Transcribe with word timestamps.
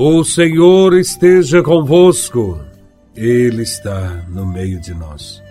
O 0.00 0.22
Senhor 0.22 0.94
esteja 0.94 1.60
convosco, 1.60 2.60
Ele 3.16 3.62
está 3.62 4.24
no 4.28 4.46
meio 4.46 4.80
de 4.80 4.94
nós. 4.94 5.42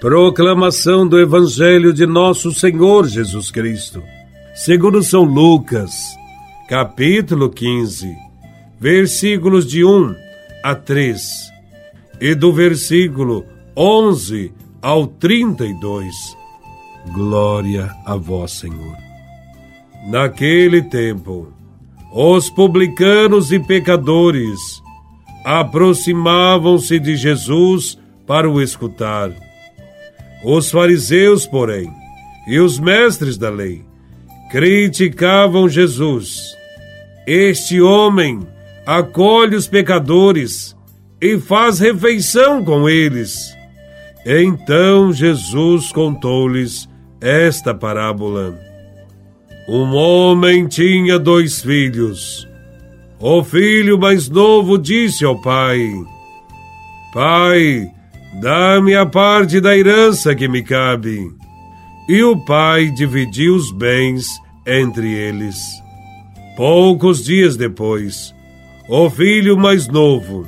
Proclamação 0.00 1.06
do 1.06 1.20
Evangelho 1.20 1.92
de 1.92 2.06
Nosso 2.06 2.54
Senhor 2.54 3.06
Jesus 3.06 3.50
Cristo, 3.50 4.02
segundo 4.54 5.02
São 5.02 5.24
Lucas, 5.24 5.92
capítulo 6.70 7.50
15, 7.50 8.16
versículos 8.80 9.66
de 9.66 9.84
1 9.84 10.14
a 10.64 10.74
3, 10.74 11.20
e 12.18 12.34
do 12.34 12.54
versículo 12.54 13.44
11 13.76 14.54
ao 14.80 15.06
32. 15.06 16.14
Glória 17.12 17.94
a 18.06 18.16
vós, 18.16 18.52
Senhor. 18.52 18.96
Naquele 20.08 20.80
tempo, 20.80 21.52
os 22.12 22.48
publicanos 22.48 23.52
e 23.52 23.58
pecadores 23.58 24.82
aproximavam-se 25.44 26.98
de 26.98 27.16
Jesus 27.16 27.98
para 28.26 28.50
o 28.50 28.60
escutar. 28.60 29.30
Os 30.44 30.70
fariseus, 30.70 31.46
porém, 31.46 31.90
e 32.46 32.58
os 32.58 32.78
mestres 32.78 33.36
da 33.36 33.50
lei 33.50 33.84
criticavam 34.50 35.68
Jesus. 35.68 36.56
Este 37.26 37.80
homem 37.80 38.40
acolhe 38.86 39.56
os 39.56 39.66
pecadores 39.66 40.76
e 41.20 41.38
faz 41.38 41.80
refeição 41.80 42.64
com 42.64 42.88
eles. 42.88 43.54
Então 44.24 45.12
Jesus 45.12 45.90
contou-lhes 45.92 46.88
esta 47.20 47.74
parábola. 47.74 48.65
Um 49.68 49.96
homem 49.96 50.68
tinha 50.68 51.18
dois 51.18 51.60
filhos. 51.60 52.48
O 53.18 53.42
filho 53.42 53.98
mais 53.98 54.28
novo 54.28 54.78
disse 54.78 55.24
ao 55.24 55.40
pai: 55.40 55.92
Pai, 57.12 57.84
dá-me 58.40 58.94
a 58.94 59.04
parte 59.04 59.60
da 59.60 59.76
herança 59.76 60.36
que 60.36 60.46
me 60.46 60.62
cabe. 60.62 61.18
E 62.08 62.22
o 62.22 62.36
pai 62.44 62.92
dividiu 62.92 63.56
os 63.56 63.72
bens 63.72 64.28
entre 64.64 65.12
eles. 65.12 65.56
Poucos 66.56 67.24
dias 67.24 67.56
depois, 67.56 68.32
o 68.88 69.10
filho 69.10 69.58
mais 69.58 69.88
novo 69.88 70.46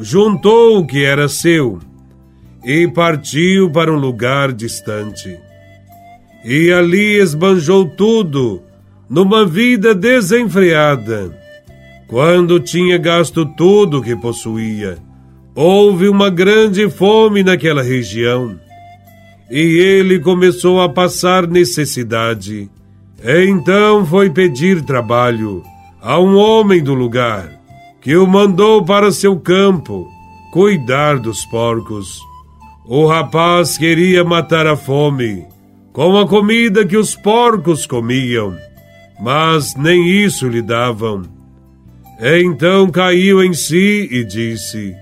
juntou 0.00 0.78
o 0.78 0.86
que 0.86 1.04
era 1.04 1.28
seu 1.28 1.78
e 2.64 2.88
partiu 2.88 3.70
para 3.70 3.92
um 3.92 3.96
lugar 3.96 4.50
distante 4.50 5.45
e 6.48 6.70
ali 6.70 7.16
esbanjou 7.16 7.84
tudo 7.84 8.62
numa 9.10 9.44
vida 9.44 9.92
desenfreada. 9.92 11.36
Quando 12.06 12.60
tinha 12.60 12.96
gasto 12.96 13.44
tudo 13.44 14.00
que 14.00 14.14
possuía, 14.14 14.96
houve 15.56 16.08
uma 16.08 16.30
grande 16.30 16.88
fome 16.88 17.42
naquela 17.42 17.82
região 17.82 18.56
e 19.50 19.58
ele 19.58 20.20
começou 20.20 20.80
a 20.80 20.88
passar 20.88 21.48
necessidade. 21.48 22.70
Então 23.24 24.06
foi 24.06 24.30
pedir 24.30 24.82
trabalho 24.82 25.64
a 26.00 26.20
um 26.20 26.36
homem 26.36 26.80
do 26.80 26.94
lugar 26.94 27.50
que 28.00 28.16
o 28.16 28.24
mandou 28.24 28.84
para 28.84 29.10
seu 29.10 29.36
campo 29.36 30.06
cuidar 30.52 31.18
dos 31.18 31.44
porcos. 31.46 32.20
O 32.86 33.04
rapaz 33.04 33.76
queria 33.76 34.22
matar 34.22 34.64
a 34.68 34.76
fome 34.76 35.44
com 35.96 36.18
a 36.18 36.28
comida 36.28 36.84
que 36.84 36.94
os 36.94 37.16
porcos 37.16 37.86
comiam, 37.86 38.54
mas 39.18 39.74
nem 39.74 40.06
isso 40.06 40.46
lhe 40.46 40.60
davam. 40.60 41.22
Então 42.20 42.90
caiu 42.90 43.42
em 43.42 43.54
si 43.54 44.06
e 44.10 44.22
disse: 44.22 44.94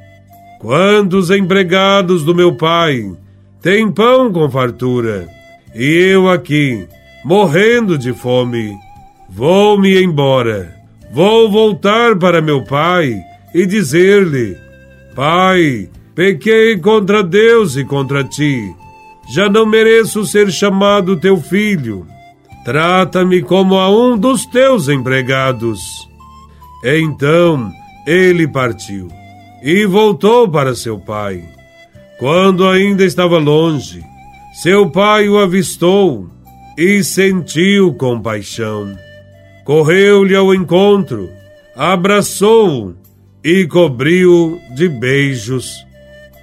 Quantos 0.60 1.30
empregados 1.30 2.22
do 2.22 2.32
meu 2.32 2.54
pai 2.54 3.12
têm 3.60 3.90
pão 3.90 4.32
com 4.32 4.48
fartura, 4.48 5.28
e 5.74 5.84
eu 6.12 6.30
aqui, 6.30 6.86
morrendo 7.24 7.98
de 7.98 8.12
fome, 8.12 8.72
vou-me 9.28 10.00
embora. 10.00 10.76
Vou 11.12 11.50
voltar 11.50 12.16
para 12.16 12.40
meu 12.40 12.62
pai 12.62 13.20
e 13.52 13.66
dizer-lhe: 13.66 14.56
Pai, 15.12 15.88
pequei 16.14 16.78
contra 16.78 17.20
Deus 17.20 17.74
e 17.74 17.84
contra 17.84 18.22
ti 18.22 18.72
já 19.28 19.48
não 19.48 19.66
mereço 19.66 20.24
ser 20.24 20.50
chamado 20.50 21.16
teu 21.16 21.36
filho. 21.36 22.06
Trata-me 22.64 23.42
como 23.42 23.76
a 23.76 23.90
um 23.90 24.16
dos 24.16 24.46
teus 24.46 24.88
empregados. 24.88 25.80
Então 26.84 27.70
ele 28.06 28.46
partiu 28.46 29.08
e 29.62 29.86
voltou 29.86 30.48
para 30.48 30.74
seu 30.74 30.98
pai. 30.98 31.42
Quando 32.18 32.68
ainda 32.68 33.04
estava 33.04 33.38
longe, 33.38 34.02
seu 34.62 34.88
pai 34.90 35.28
o 35.28 35.38
avistou 35.38 36.28
e 36.76 37.02
sentiu 37.02 37.94
compaixão. 37.94 38.96
Correu-lhe 39.64 40.36
ao 40.36 40.54
encontro, 40.54 41.28
abraçou-o 41.74 42.94
e 43.42 43.66
cobriu-o 43.66 44.58
de 44.74 44.88
beijos. 44.88 45.84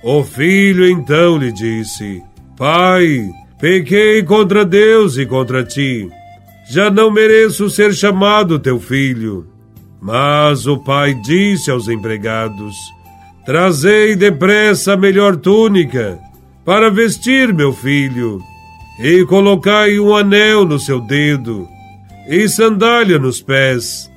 O 0.04 0.24
filho 0.24 0.88
então 0.90 1.38
lhe 1.38 1.52
disse: 1.52 2.22
Pai, 2.62 3.28
pequei 3.60 4.22
contra 4.22 4.64
Deus 4.64 5.18
e 5.18 5.26
contra 5.26 5.64
ti. 5.64 6.08
Já 6.70 6.92
não 6.92 7.10
mereço 7.10 7.68
ser 7.72 7.92
chamado 7.92 8.60
teu 8.60 8.80
filho. 8.80 9.48
Mas 10.00 10.68
o 10.68 10.78
pai 10.78 11.16
disse 11.16 11.72
aos 11.72 11.88
empregados: 11.88 12.76
Trazei 13.48 14.16
depressa 14.16 14.94
a 14.94 14.96
melhor 14.96 15.38
túnica 15.38 16.20
para 16.64 16.92
vestir 16.92 17.52
meu 17.52 17.74
filho, 17.74 18.40
e 19.00 19.26
colocai 19.26 20.00
um 20.00 20.16
anel 20.16 20.64
no 20.64 20.78
seu 20.78 21.00
dedo, 21.02 21.68
e 22.30 22.48
sandália 22.48 23.18
nos 23.18 23.42
pés. 23.42 24.08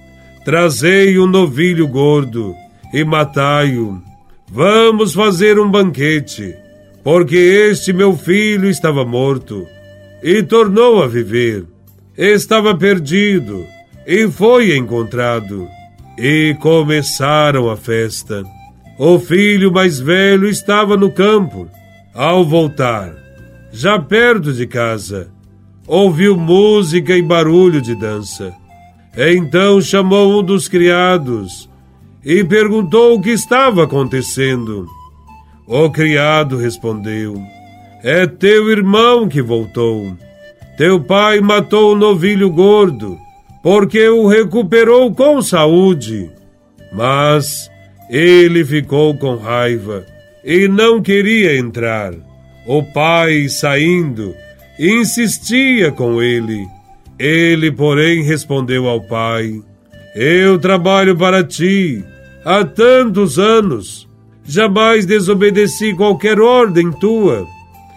Trazei 0.44 1.19
um 1.19 1.27
novilho 1.27 1.88
gordo, 1.88 2.54
e 2.93 3.04
matai-o. 3.04 4.03
Vamos 4.53 5.15
fazer 5.15 5.59
um 5.59 5.71
banquete 5.71 6.62
porque 7.04 7.37
este 7.37 7.92
meu 7.92 8.16
filho 8.16 8.69
estava 8.69 9.04
morto 9.04 9.66
e 10.22 10.42
tornou 10.42 11.03
a 11.03 11.06
viver. 11.06 11.66
Estava 12.16 12.75
perdido 12.75 13.66
e 14.06 14.26
foi 14.31 14.75
encontrado. 14.75 15.69
E 16.16 16.56
começaram 16.60 17.69
a 17.69 17.76
festa. 17.76 18.42
O 18.98 19.19
filho 19.19 19.70
mais 19.70 20.00
velho 20.00 20.48
estava 20.48 20.97
no 20.97 21.12
campo. 21.12 21.69
Ao 22.15 22.44
voltar, 22.44 23.12
já 23.71 23.98
perto 23.98 24.53
de 24.53 24.66
casa, 24.66 25.28
ouviu 25.86 26.36
música 26.36 27.15
e 27.15 27.21
barulho 27.21 27.82
de 27.82 27.94
dança. 27.94 28.54
Então 29.16 29.81
chamou 29.81 30.41
um 30.41 30.42
dos 30.42 30.69
criados 30.69 31.69
e 32.25 32.42
perguntou 32.44 33.16
o 33.16 33.21
que 33.21 33.31
estava 33.31 33.84
acontecendo. 33.84 34.86
O 35.66 35.88
criado 35.91 36.58
respondeu: 36.58 37.41
É 38.02 38.26
teu 38.26 38.70
irmão 38.70 39.26
que 39.26 39.41
voltou. 39.41 40.14
Teu 40.76 41.00
pai 41.00 41.41
matou 41.41 41.92
o 41.92 41.97
novilho 41.97 42.50
gordo, 42.50 43.19
porque 43.62 44.06
o 44.08 44.26
recuperou 44.26 45.14
com 45.14 45.41
saúde. 45.41 46.30
Mas 46.92 47.70
ele 48.10 48.62
ficou 48.64 49.16
com 49.16 49.36
raiva 49.36 50.04
e 50.44 50.69
não 50.69 51.00
queria 51.00 51.56
entrar. 51.56 52.12
O 52.66 52.82
pai, 52.82 53.48
saindo, 53.48 54.34
insistia 54.78 55.91
com 55.91 56.22
ele. 56.22 56.66
Ele, 57.19 57.72
porém, 57.72 58.22
respondeu 58.22 58.86
ao 58.86 59.00
pai: 59.00 59.62
Eu 60.15 60.59
trabalho 60.59 61.16
para 61.16 61.42
ti 61.42 62.04
há 62.44 62.65
tantos 62.65 63.39
anos 63.39 64.06
jamais 64.44 65.06
desobedeci 65.06 65.94
qualquer 65.94 66.41
ordem 66.41 66.91
tua. 66.92 67.46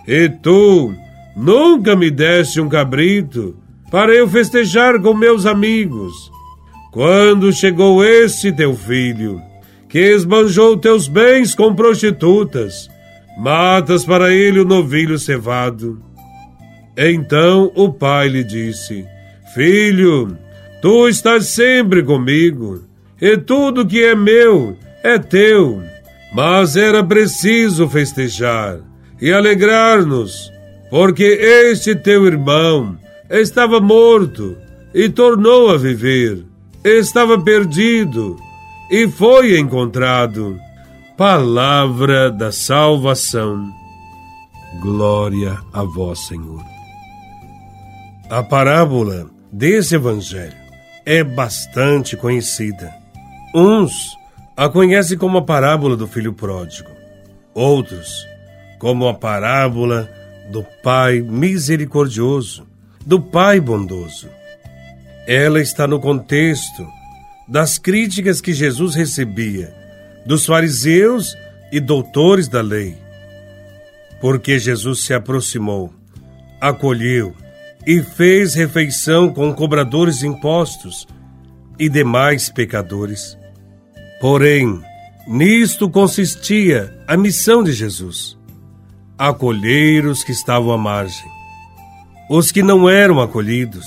E 0.07 0.29
tu 0.29 0.93
nunca 1.35 1.95
me 1.95 2.09
deste 2.09 2.61
um 2.61 2.69
cabrito 2.69 3.55
para 3.91 4.13
eu 4.13 4.27
festejar 4.27 5.01
com 5.01 5.13
meus 5.13 5.45
amigos. 5.45 6.31
Quando 6.91 7.51
chegou 7.51 8.03
esse 8.03 8.51
teu 8.51 8.73
filho, 8.73 9.41
que 9.89 9.99
esbanjou 9.99 10.77
teus 10.77 11.07
bens 11.07 11.53
com 11.53 11.75
prostitutas, 11.75 12.89
matas 13.37 14.03
para 14.03 14.33
ele 14.33 14.59
o 14.59 14.65
novilho 14.65 15.19
cevado. 15.19 16.01
Então 16.97 17.71
o 17.75 17.91
pai 17.93 18.27
lhe 18.27 18.43
disse: 18.43 19.05
Filho, 19.53 20.37
tu 20.81 21.07
estás 21.07 21.47
sempre 21.47 22.01
comigo, 22.03 22.83
e 23.21 23.37
tudo 23.37 23.85
que 23.85 24.03
é 24.03 24.15
meu 24.15 24.75
é 25.03 25.19
teu. 25.19 25.81
Mas 26.37 26.75
era 26.75 27.03
preciso 27.03 27.89
festejar 27.89 28.77
e 29.19 29.33
alegrar-nos, 29.33 30.53
porque 30.87 31.23
este 31.23 31.95
teu 31.95 32.27
irmão 32.27 32.95
estava 33.27 33.81
morto 33.81 34.55
e 34.93 35.09
tornou 35.09 35.71
a 35.71 35.77
viver, 35.77 36.45
estava 36.83 37.41
perdido 37.41 38.37
e 38.91 39.07
foi 39.07 39.57
encontrado. 39.57 40.55
Palavra 41.17 42.29
da 42.29 42.51
salvação. 42.51 43.67
Glória 44.79 45.57
a 45.73 45.81
vós, 45.81 46.19
Senhor. 46.27 46.61
A 48.29 48.43
parábola 48.43 49.25
desse 49.51 49.95
evangelho 49.95 50.53
é 51.03 51.23
bastante 51.23 52.15
conhecida. 52.15 52.93
Uns 53.55 54.15
a 54.57 54.67
conhecem 54.67 55.15
como 55.15 55.37
a 55.37 55.43
parábola 55.43 55.95
do 55.95 56.07
filho 56.07 56.33
pródigo, 56.33 56.89
outros 57.53 58.25
como 58.79 59.07
a 59.07 59.13
parábola 59.13 60.09
do 60.51 60.65
Pai 60.81 61.21
misericordioso, 61.21 62.65
do 63.05 63.21
Pai 63.21 63.59
bondoso. 63.59 64.27
Ela 65.27 65.61
está 65.61 65.85
no 65.85 65.99
contexto 65.99 66.87
das 67.47 67.77
críticas 67.77 68.41
que 68.41 68.51
Jesus 68.51 68.95
recebia 68.95 69.73
dos 70.25 70.45
fariseus 70.45 71.37
e 71.71 71.79
doutores 71.79 72.47
da 72.47 72.61
lei. 72.61 72.97
Porque 74.19 74.57
Jesus 74.57 75.01
se 75.01 75.13
aproximou, 75.13 75.93
acolheu 76.59 77.35
e 77.85 78.01
fez 78.01 78.55
refeição 78.55 79.31
com 79.31 79.53
cobradores 79.53 80.19
de 80.19 80.27
impostos 80.27 81.07
e 81.77 81.87
demais 81.87 82.49
pecadores. 82.49 83.36
Porém, 84.19 84.81
nisto 85.27 85.89
consistia 85.89 86.93
a 87.07 87.15
missão 87.15 87.63
de 87.63 87.71
Jesus: 87.71 88.37
acolher 89.17 90.05
os 90.05 90.23
que 90.23 90.31
estavam 90.31 90.71
à 90.71 90.77
margem, 90.77 91.29
os 92.29 92.51
que 92.51 92.63
não 92.63 92.89
eram 92.89 93.21
acolhidos 93.21 93.85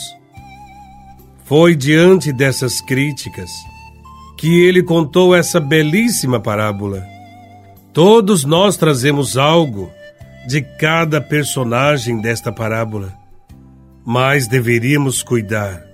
foi 1.44 1.74
diante 1.74 2.32
dessas 2.32 2.80
críticas 2.80 3.50
que 4.38 4.62
ele 4.62 4.82
contou 4.82 5.34
essa 5.34 5.58
belíssima 5.58 6.38
parábola. 6.38 7.04
Todos 7.92 8.44
nós 8.44 8.76
trazemos 8.76 9.36
algo 9.36 9.90
de 10.46 10.62
cada 10.62 11.20
personagem 11.20 12.20
desta 12.20 12.52
parábola, 12.52 13.12
mas 14.06 14.46
deveríamos 14.46 15.24
cuidar 15.24 15.84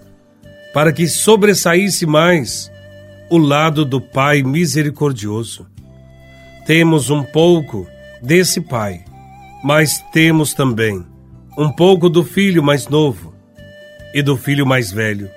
para 0.74 0.92
que 0.92 1.08
sobressaísse 1.08 2.04
mais 2.04 2.70
o 3.30 3.38
lado 3.38 3.84
do 3.84 4.00
Pai 4.00 4.42
misericordioso. 4.42 5.66
Temos 6.66 7.10
um 7.10 7.22
pouco 7.22 7.86
desse 8.22 8.60
Pai, 8.60 9.04
mas 9.62 10.04
temos 10.12 10.54
também 10.54 11.04
um 11.56 11.70
pouco 11.70 12.08
do 12.08 12.24
filho 12.24 12.62
mais 12.62 12.88
novo 12.88 13.32
e 14.14 14.22
do 14.22 14.36
filho 14.36 14.66
mais 14.66 14.90
velho. 14.90 15.30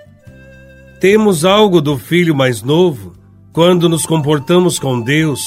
Temos 1.00 1.45
algo 1.45 1.81
do 1.81 1.97
filho 1.97 2.36
mais 2.36 2.62
novo 2.62 3.13
quando 3.53 3.88
nos 3.88 4.06
comportamos 4.06 4.77
com 4.77 5.00
Deus 5.00 5.41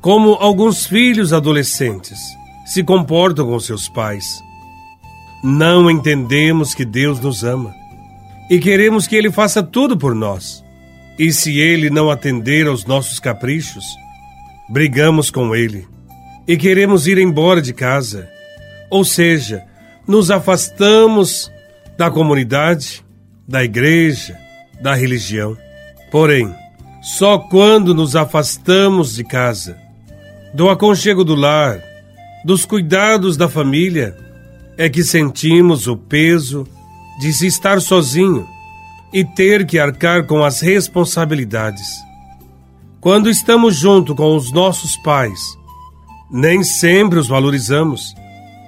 como 0.00 0.34
alguns 0.34 0.86
filhos 0.86 1.32
adolescentes 1.32 2.20
se 2.64 2.84
comportam 2.84 3.46
com 3.46 3.58
seus 3.58 3.88
pais. 3.88 4.40
Não 5.42 5.90
entendemos 5.90 6.74
que 6.74 6.84
Deus 6.84 7.20
nos 7.20 7.42
ama 7.42 7.74
e 8.50 8.58
queremos 8.58 9.06
que 9.06 9.16
Ele 9.16 9.30
faça 9.30 9.62
tudo 9.62 9.96
por 9.96 10.14
nós. 10.14 10.64
E 11.18 11.32
se 11.32 11.58
Ele 11.58 11.88
não 11.88 12.10
atender 12.10 12.66
aos 12.66 12.84
nossos 12.84 13.18
caprichos, 13.18 13.84
brigamos 14.68 15.30
com 15.30 15.54
Ele 15.54 15.86
e 16.46 16.56
queremos 16.56 17.06
ir 17.06 17.18
embora 17.18 17.60
de 17.60 17.72
casa. 17.72 18.28
Ou 18.90 19.04
seja, 19.04 19.64
nos 20.06 20.30
afastamos 20.30 21.50
da 21.96 22.10
comunidade, 22.10 23.04
da 23.48 23.64
igreja, 23.64 24.38
da 24.80 24.94
religião. 24.94 25.56
Porém, 26.10 26.54
só 27.02 27.38
quando 27.38 27.94
nos 27.94 28.14
afastamos 28.14 29.14
de 29.14 29.24
casa, 29.24 29.76
do 30.54 30.68
aconchego 30.68 31.24
do 31.24 31.34
lar, 31.34 31.82
dos 32.44 32.64
cuidados 32.64 33.36
da 33.36 33.48
família, 33.48 34.16
é 34.76 34.88
que 34.88 35.02
sentimos 35.02 35.86
o 35.86 35.96
peso 35.96 36.66
de 37.20 37.32
se 37.32 37.46
estar 37.46 37.80
sozinho 37.80 38.46
e 39.12 39.24
ter 39.24 39.66
que 39.66 39.78
arcar 39.78 40.24
com 40.24 40.44
as 40.44 40.60
responsabilidades. 40.60 41.86
Quando 43.00 43.30
estamos 43.30 43.76
junto 43.76 44.14
com 44.14 44.34
os 44.34 44.52
nossos 44.52 44.96
pais, 44.96 45.40
nem 46.30 46.62
sempre 46.64 47.18
os 47.18 47.28
valorizamos 47.28 48.14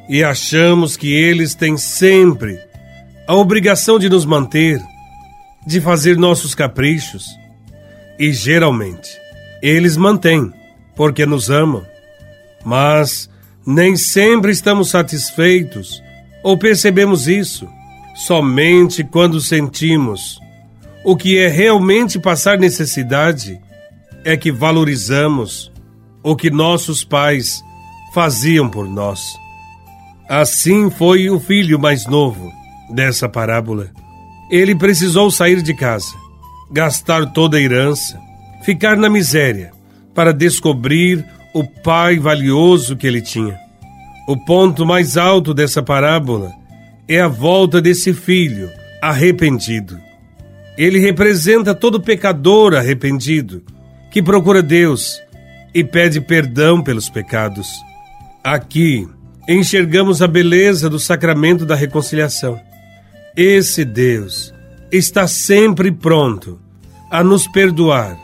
e 0.09 0.23
achamos 0.23 0.97
que 0.97 1.13
eles 1.13 1.55
têm 1.55 1.77
sempre 1.77 2.59
a 3.27 3.35
obrigação 3.35 3.99
de 3.99 4.09
nos 4.09 4.25
manter 4.25 4.81
de 5.67 5.81
fazer 5.81 6.17
nossos 6.17 6.55
caprichos. 6.55 7.27
E 8.19 8.33
geralmente, 8.33 9.11
eles 9.61 9.97
mantêm, 9.97 10.53
porque 10.97 11.27
nos 11.27 11.51
amam. 11.51 11.85
Mas 12.65 13.29
nem 13.67 13.97
sempre 13.97 14.51
estamos 14.51 14.91
satisfeitos 14.91 16.03
ou 16.43 16.57
percebemos 16.57 17.29
isso 17.29 17.69
somente 18.19 19.05
quando 19.05 19.41
sentimos 19.41 20.41
o 21.05 21.17
que 21.17 21.39
é 21.39 21.47
realmente 21.47 22.19
passar 22.19 22.59
necessidade 22.59 23.61
é 24.25 24.37
que 24.37 24.51
valorizamos 24.51 25.71
o 26.23 26.35
que 26.35 26.51
nossos 26.51 27.05
pais 27.05 27.63
faziam 28.13 28.69
por 28.69 28.89
nós. 28.89 29.21
Assim 30.29 30.91
foi 30.91 31.31
o 31.31 31.39
filho 31.39 31.79
mais 31.79 32.07
novo 32.07 32.53
dessa 32.91 33.29
parábola. 33.29 33.89
Ele 34.51 34.75
precisou 34.75 35.31
sair 35.31 35.63
de 35.63 35.73
casa, 35.73 36.13
gastar 36.73 37.33
toda 37.33 37.57
a 37.57 37.61
herança, 37.61 38.21
ficar 38.65 38.97
na 38.97 39.09
miséria, 39.09 39.71
para 40.13 40.33
descobrir 40.33 41.25
o 41.55 41.65
pai 41.65 42.19
valioso 42.19 42.97
que 42.97 43.07
ele 43.07 43.23
tinha. 43.23 43.57
O 44.27 44.37
ponto 44.37 44.85
mais 44.85 45.17
alto 45.17 45.55
dessa 45.55 45.83
parábola 45.83 46.59
é 47.09 47.21
a 47.21 47.29
volta 47.29 47.81
desse 47.81 48.13
filho 48.13 48.71
arrependido. 49.01 49.99
Ele 50.77 50.99
representa 50.99 51.75
todo 51.75 52.01
pecador 52.01 52.75
arrependido 52.75 53.63
que 54.11 54.23
procura 54.23 54.63
Deus 54.63 55.21
e 55.75 55.83
pede 55.83 56.21
perdão 56.21 56.83
pelos 56.83 57.09
pecados. 57.09 57.69
Aqui 58.45 59.09
enxergamos 59.49 60.21
a 60.21 60.29
beleza 60.29 60.91
do 60.91 60.99
sacramento 60.99 61.65
da 61.65 61.75
reconciliação. 61.75 62.61
Esse 63.37 63.85
Deus 63.85 64.53
está 64.93 65.27
sempre 65.27 65.91
pronto 65.91 66.61
a 67.11 67.25
nos 67.25 67.47
perdoar 67.47 68.19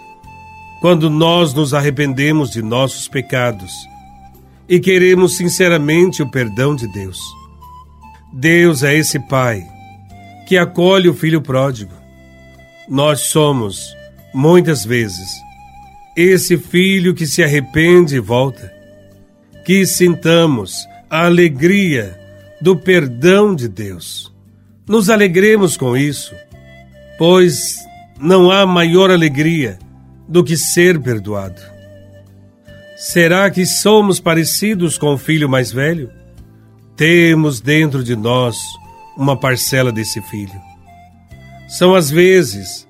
quando 0.80 1.08
nós 1.08 1.54
nos 1.54 1.72
arrependemos 1.72 2.50
de 2.50 2.62
nossos 2.62 3.08
pecados 3.08 3.72
e 4.68 4.78
queremos 4.78 5.36
sinceramente 5.36 6.22
o 6.22 6.30
perdão 6.30 6.74
de 6.76 6.86
Deus. 6.88 7.18
Deus 8.36 8.82
é 8.82 8.96
esse 8.96 9.20
Pai 9.20 9.64
que 10.48 10.58
acolhe 10.58 11.08
o 11.08 11.14
filho 11.14 11.40
pródigo. 11.40 11.94
Nós 12.88 13.20
somos, 13.20 13.94
muitas 14.34 14.84
vezes, 14.84 15.30
esse 16.16 16.58
filho 16.58 17.14
que 17.14 17.28
se 17.28 17.44
arrepende 17.44 18.16
e 18.16 18.20
volta. 18.20 18.72
Que 19.64 19.86
sintamos 19.86 20.84
a 21.08 21.26
alegria 21.26 22.18
do 22.60 22.76
perdão 22.76 23.54
de 23.54 23.68
Deus 23.68 24.34
nos 24.86 25.08
alegremos 25.08 25.76
com 25.76 25.96
isso, 25.96 26.34
pois 27.16 27.78
não 28.20 28.50
há 28.50 28.66
maior 28.66 29.10
alegria 29.10 29.78
do 30.28 30.42
que 30.42 30.56
ser 30.56 31.00
perdoado. 31.00 31.62
Será 32.96 33.48
que 33.48 33.64
somos 33.64 34.18
parecidos 34.18 34.98
com 34.98 35.14
o 35.14 35.18
filho 35.18 35.48
mais 35.48 35.70
velho? 35.72 36.10
Temos 36.96 37.60
dentro 37.60 38.02
de 38.02 38.14
nós 38.14 38.56
uma 39.16 39.36
parcela 39.36 39.90
desse 39.90 40.20
filho. 40.22 40.60
São 41.68 41.94
as 41.94 42.10
vezes 42.10 42.86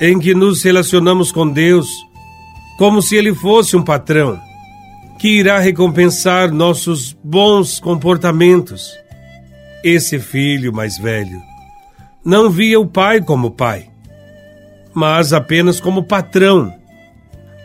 em 0.00 0.18
que 0.18 0.34
nos 0.34 0.62
relacionamos 0.62 1.32
com 1.32 1.48
Deus 1.48 1.88
como 2.78 3.00
se 3.00 3.16
Ele 3.16 3.34
fosse 3.34 3.76
um 3.76 3.82
patrão 3.82 4.38
que 5.18 5.28
irá 5.28 5.58
recompensar 5.58 6.52
nossos 6.52 7.16
bons 7.24 7.80
comportamentos 7.80 8.92
esse 9.82 10.18
filho 10.18 10.72
mais 10.72 10.98
velho 10.98 11.40
não 12.26 12.50
via 12.50 12.80
o 12.80 12.84
pai 12.84 13.20
como 13.20 13.52
pai, 13.52 13.88
mas 14.92 15.32
apenas 15.32 15.78
como 15.78 16.02
patrão. 16.02 16.74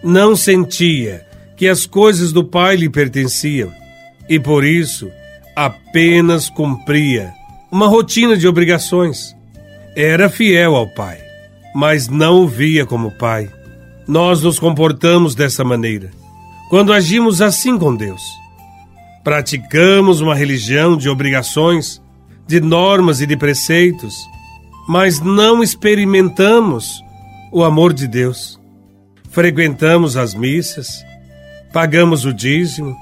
Não 0.03 0.35
sentia 0.35 1.25
que 1.57 1.67
as 1.67 1.87
coisas 1.87 2.31
do 2.31 2.43
pai 2.43 2.75
lhe 2.75 2.87
pertenciam 2.87 3.73
e 4.29 4.39
por 4.39 4.63
isso 4.63 5.11
apenas 5.55 6.49
cumpria 6.49 7.33
uma 7.71 7.87
rotina 7.87 8.37
de 8.37 8.47
obrigações. 8.47 9.35
Era 9.95 10.29
fiel 10.29 10.75
ao 10.75 10.87
pai, 10.87 11.19
mas 11.73 12.07
não 12.07 12.43
o 12.43 12.47
via 12.47 12.85
como 12.85 13.11
pai. 13.11 13.49
Nós 14.07 14.41
nos 14.41 14.59
comportamos 14.59 15.35
dessa 15.35 15.63
maneira 15.63 16.11
quando 16.69 16.93
agimos 16.93 17.41
assim 17.41 17.77
com 17.77 17.93
Deus. 17.93 18.21
Praticamos 19.25 20.21
uma 20.21 20.33
religião 20.33 20.95
de 20.95 21.09
obrigações 21.09 22.01
de 22.47 22.59
normas 22.61 23.21
e 23.21 23.27
de 23.27 23.35
preceitos, 23.37 24.15
mas 24.87 25.19
não 25.19 25.61
experimentamos 25.61 27.03
o 27.51 27.63
amor 27.63 27.93
de 27.93 28.07
Deus. 28.07 28.59
frequentamos 29.29 30.17
as 30.17 30.33
missas, 30.33 31.05
pagamos 31.71 32.25
o 32.25 32.33
dízimo, 32.33 32.95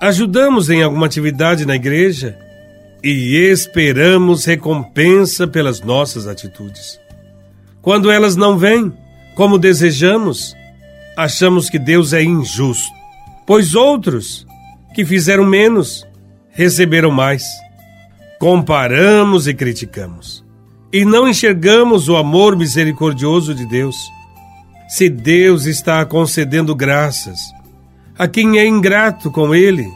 ajudamos 0.00 0.68
em 0.68 0.82
alguma 0.82 1.06
atividade 1.06 1.64
na 1.64 1.74
igreja 1.74 2.38
e 3.02 3.36
esperamos 3.36 4.44
recompensa 4.44 5.46
pelas 5.46 5.80
nossas 5.80 6.26
atitudes. 6.26 7.00
Quando 7.80 8.10
elas 8.10 8.36
não 8.36 8.58
vêm 8.58 8.92
como 9.34 9.58
desejamos, 9.58 10.54
achamos 11.16 11.70
que 11.70 11.78
Deus 11.78 12.12
é 12.12 12.22
injusto, 12.22 12.92
pois 13.46 13.74
outros 13.74 14.46
que 14.94 15.04
fizeram 15.04 15.44
menos 15.44 16.06
receberam 16.50 17.10
mais. 17.10 17.44
Comparamos 18.38 19.46
e 19.46 19.54
criticamos, 19.54 20.44
e 20.92 21.04
não 21.04 21.28
enxergamos 21.28 22.08
o 22.08 22.16
amor 22.16 22.56
misericordioso 22.56 23.54
de 23.54 23.66
Deus. 23.66 23.96
Se 24.88 25.08
Deus 25.08 25.64
está 25.64 26.04
concedendo 26.04 26.74
graças 26.74 27.55
a 28.18 28.26
quem 28.26 28.58
é 28.58 28.66
ingrato 28.66 29.30
com 29.30 29.54
Ele, 29.54 29.86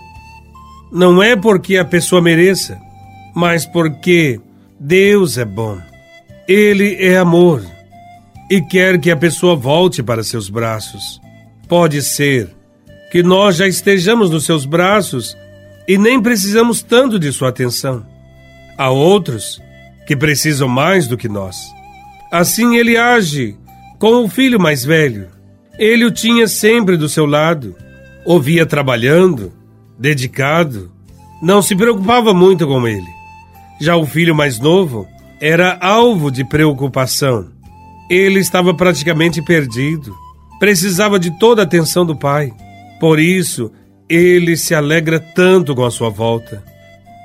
não 0.93 1.23
é 1.23 1.37
porque 1.37 1.77
a 1.77 1.85
pessoa 1.85 2.21
mereça, 2.21 2.79
mas 3.35 3.65
porque 3.65 4.41
Deus 4.79 5.39
é 5.39 5.45
bom. 5.45 5.79
Ele 6.49 6.97
é 6.99 7.17
amor 7.17 7.65
e 8.51 8.61
quer 8.61 8.99
que 8.99 9.11
a 9.11 9.17
pessoa 9.17 9.55
volte 9.55 10.03
para 10.03 10.25
seus 10.25 10.51
braços. 10.51 11.21
Pode 11.69 12.03
ser 12.03 12.51
que 13.13 13.23
nós 13.23 13.57
já 13.57 13.69
estejamos 13.69 14.31
nos 14.31 14.45
seus 14.45 14.65
braços 14.65 15.37
e 15.87 15.97
nem 15.97 16.21
precisamos 16.21 16.83
tanto 16.83 17.19
de 17.19 17.33
sua 17.33 17.51
atenção. 17.51 18.05
Há 18.77 18.91
outros 18.91 19.61
que 20.07 20.17
precisam 20.17 20.69
mais 20.69 21.07
do 21.07 21.17
que 21.17 21.29
nós. 21.29 21.57
Assim 22.33 22.77
ele 22.77 22.97
age 22.97 23.57
com 23.99 24.25
o 24.25 24.29
filho 24.29 24.59
mais 24.59 24.85
velho. 24.85 25.29
Ele 25.79 26.05
o 26.05 26.11
tinha 26.11 26.49
sempre 26.49 26.97
do 26.97 27.09
seu 27.09 27.27
lado, 27.27 27.77
o 28.33 28.39
via 28.39 28.65
trabalhando, 28.65 29.53
dedicado, 29.99 30.93
não 31.43 31.61
se 31.61 31.75
preocupava 31.75 32.33
muito 32.33 32.65
com 32.65 32.87
ele. 32.87 33.09
Já 33.81 33.97
o 33.97 34.07
filho 34.07 34.37
mais 34.37 34.61
novo 34.61 35.05
era 35.41 35.77
alvo 35.81 36.31
de 36.31 36.45
preocupação. 36.45 37.49
Ele 38.09 38.39
estava 38.39 38.73
praticamente 38.73 39.43
perdido, 39.43 40.15
precisava 40.61 41.19
de 41.19 41.37
toda 41.41 41.63
a 41.63 41.65
atenção 41.65 42.07
do 42.07 42.15
pai. 42.15 42.53
Por 43.01 43.19
isso, 43.19 43.73
ele 44.09 44.57
se 44.57 44.77
alegra 44.77 45.19
tanto 45.19 45.75
com 45.75 45.85
a 45.85 45.91
sua 45.91 46.09
volta. 46.09 46.63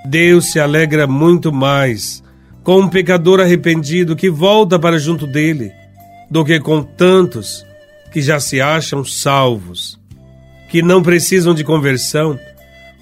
Deus 0.07 0.51
se 0.51 0.59
alegra 0.59 1.05
muito 1.05 1.53
mais 1.53 2.23
com 2.63 2.79
um 2.79 2.87
pecador 2.87 3.39
arrependido 3.39 4.15
que 4.15 4.27
volta 4.27 4.79
para 4.79 4.97
junto 4.97 5.27
dele 5.27 5.71
do 6.31 6.43
que 6.43 6.59
com 6.59 6.81
tantos 6.81 7.63
que 8.11 8.23
já 8.23 8.39
se 8.39 8.59
acham 8.59 9.05
salvos, 9.05 10.03
que 10.69 10.81
não 10.81 11.01
precisam 11.01 11.53
de 11.53 11.63
conversão, 11.63 12.39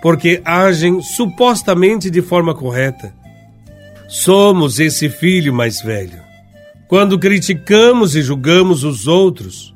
porque 0.01 0.41
agem 0.43 1.01
supostamente 1.01 2.09
de 2.09 2.21
forma 2.21 2.53
correta. 2.53 3.13
Somos 4.07 4.79
esse 4.79 5.09
filho 5.09 5.53
mais 5.53 5.81
velho. 5.81 6.21
Quando 6.87 7.17
criticamos 7.17 8.15
e 8.15 8.21
julgamos 8.21 8.83
os 8.83 9.07
outros 9.07 9.73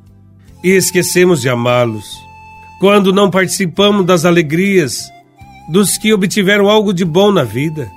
e 0.64 0.72
esquecemos 0.72 1.42
de 1.42 1.50
amá-los, 1.50 2.06
quando 2.80 3.12
não 3.12 3.32
participamos 3.32 4.06
das 4.06 4.26
alegrias 4.26 5.10
dos 5.70 5.98
que 5.98 6.14
obtiveram 6.14 6.70
algo 6.70 6.94
de 6.94 7.04
bom 7.04 7.32
na 7.32 7.44
vida, 7.44 7.90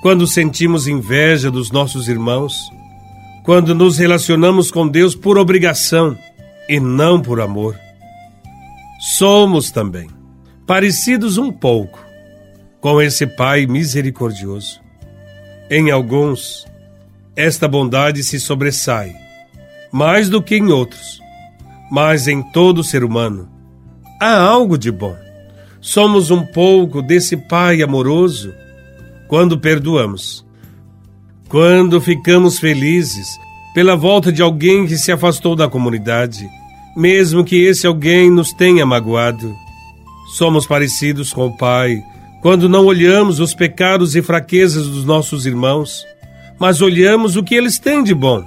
quando 0.00 0.26
sentimos 0.26 0.88
inveja 0.88 1.50
dos 1.50 1.70
nossos 1.70 2.08
irmãos, 2.08 2.70
quando 3.44 3.74
nos 3.74 3.98
relacionamos 3.98 4.70
com 4.70 4.88
Deus 4.88 5.14
por 5.14 5.36
obrigação 5.36 6.16
e 6.68 6.80
não 6.80 7.20
por 7.20 7.40
amor. 7.40 7.76
Somos 9.04 9.72
também 9.72 10.08
parecidos 10.64 11.36
um 11.36 11.50
pouco 11.50 11.98
com 12.80 13.02
esse 13.02 13.26
Pai 13.26 13.66
misericordioso. 13.66 14.80
Em 15.68 15.90
alguns, 15.90 16.64
esta 17.34 17.66
bondade 17.66 18.22
se 18.22 18.38
sobressai, 18.38 19.12
mais 19.90 20.28
do 20.28 20.40
que 20.40 20.54
em 20.54 20.70
outros, 20.70 21.20
mas 21.90 22.28
em 22.28 22.40
todo 22.52 22.84
ser 22.84 23.02
humano 23.02 23.48
há 24.20 24.40
algo 24.40 24.78
de 24.78 24.92
bom. 24.92 25.16
Somos 25.80 26.30
um 26.30 26.46
pouco 26.46 27.02
desse 27.02 27.36
Pai 27.36 27.82
amoroso 27.82 28.54
quando 29.26 29.58
perdoamos 29.58 30.46
quando 31.48 32.00
ficamos 32.00 32.58
felizes 32.58 33.38
pela 33.74 33.94
volta 33.94 34.32
de 34.32 34.40
alguém 34.40 34.86
que 34.86 34.96
se 34.96 35.12
afastou 35.12 35.54
da 35.54 35.68
comunidade, 35.68 36.48
mesmo 36.96 37.44
que 37.44 37.56
esse 37.56 37.86
alguém 37.86 38.30
nos 38.30 38.52
tenha 38.52 38.84
magoado. 38.84 39.54
Somos 40.36 40.66
parecidos 40.66 41.32
com 41.32 41.46
o 41.46 41.56
Pai 41.56 42.02
quando 42.40 42.68
não 42.68 42.86
olhamos 42.86 43.38
os 43.38 43.54
pecados 43.54 44.16
e 44.16 44.22
fraquezas 44.22 44.86
dos 44.86 45.04
nossos 45.04 45.46
irmãos, 45.46 46.04
mas 46.58 46.80
olhamos 46.80 47.36
o 47.36 47.42
que 47.42 47.54
eles 47.54 47.78
têm 47.78 48.02
de 48.02 48.14
bom. 48.14 48.44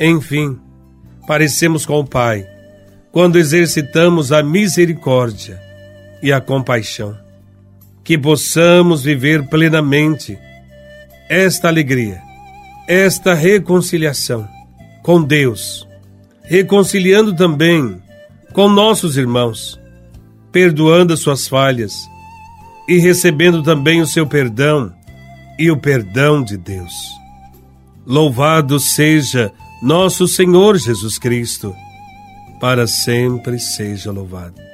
Enfim, 0.00 0.58
parecemos 1.26 1.86
com 1.86 2.00
o 2.00 2.04
Pai 2.04 2.46
quando 3.10 3.38
exercitamos 3.38 4.32
a 4.32 4.42
misericórdia 4.42 5.60
e 6.22 6.32
a 6.32 6.40
compaixão. 6.40 7.16
Que 8.04 8.18
possamos 8.18 9.02
viver 9.02 9.48
plenamente 9.48 10.36
esta 11.28 11.68
alegria 11.68 12.20
esta 12.86 13.32
reconciliação 13.32 14.48
com 15.02 15.22
Deus, 15.22 15.88
reconciliando 16.52 17.34
também 17.34 17.98
com 18.52 18.68
nossos 18.68 19.16
irmãos, 19.16 19.80
perdoando 20.52 21.14
as 21.14 21.20
suas 21.20 21.48
falhas 21.48 21.94
e 22.86 22.98
recebendo 22.98 23.62
também 23.62 24.02
o 24.02 24.06
seu 24.06 24.26
perdão 24.26 24.92
e 25.58 25.70
o 25.70 25.78
perdão 25.78 26.44
de 26.44 26.58
Deus. 26.58 26.92
Louvado 28.06 28.78
seja 28.78 29.50
nosso 29.82 30.28
Senhor 30.28 30.76
Jesus 30.76 31.16
Cristo, 31.16 31.74
para 32.60 32.86
sempre 32.86 33.58
seja 33.58 34.12
louvado. 34.12 34.71